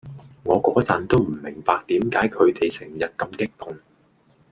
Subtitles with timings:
[0.45, 3.77] 我個陣都唔明點解佢哋成日咁激動⠀